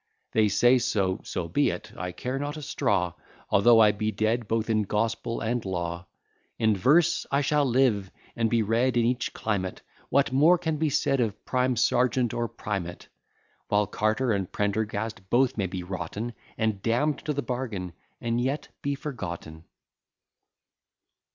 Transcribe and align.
They 0.31 0.47
say 0.47 0.79
so; 0.79 1.21
so 1.23 1.47
be 1.47 1.69
it, 1.69 1.91
I 1.95 2.11
care 2.11 2.39
not 2.39 2.57
a 2.57 2.63
straw, 2.63 3.13
Although 3.51 3.79
I 3.81 3.91
be 3.91 4.11
dead 4.11 4.47
both 4.47 4.67
in 4.67 4.81
gospel 4.81 5.41
and 5.41 5.63
law; 5.63 6.07
In 6.57 6.75
verse 6.75 7.27
I 7.31 7.41
shall 7.41 7.65
live, 7.65 8.09
and 8.35 8.49
be 8.49 8.63
read 8.63 8.97
in 8.97 9.05
each 9.05 9.31
climate; 9.31 9.81
What 10.09 10.31
more 10.31 10.57
can 10.57 10.77
be 10.77 10.89
said 10.89 11.19
of 11.19 11.45
prime 11.45 11.75
sergeant 11.75 12.33
or 12.33 12.47
primate? 12.47 13.09
While 13.67 13.85
Carter 13.85 14.31
and 14.31 14.51
Prendergast 14.51 15.29
both 15.29 15.55
may 15.55 15.67
be 15.67 15.83
rotten, 15.83 16.33
And 16.57 16.81
damn'd 16.81 17.19
to 17.25 17.33
the 17.33 17.43
bargain, 17.43 17.93
and 18.19 18.41
yet 18.41 18.69
be 18.81 18.95
forgotten. 18.95 19.65